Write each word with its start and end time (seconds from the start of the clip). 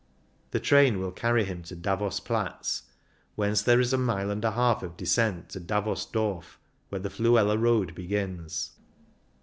The 0.49 0.59
train 0.59 0.99
will 0.99 1.11
carry 1.11 1.43
him 1.45 1.61
to 1.61 1.75
Davos 1.75 2.19
Platz, 2.19 2.89
whence 3.35 3.61
there 3.61 3.79
is 3.79 3.93
a 3.93 3.99
mile 3.99 4.31
and 4.31 4.43
a 4.43 4.49
half 4.53 4.81
of 4.81 4.97
descent 4.97 5.49
to 5.49 5.59
Davos 5.59 6.07
Dorf, 6.07 6.57
where 6.89 6.97
the 7.01 7.09
Fluela 7.11 7.55
road 7.55 7.93
begins. 7.93 8.71